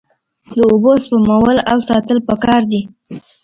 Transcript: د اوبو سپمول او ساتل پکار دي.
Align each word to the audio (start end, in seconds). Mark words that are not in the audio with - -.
د 0.57 0.59
اوبو 0.71 0.91
سپمول 1.03 1.57
او 1.71 1.77
ساتل 1.89 2.17
پکار 2.29 2.61
دي. 2.71 2.81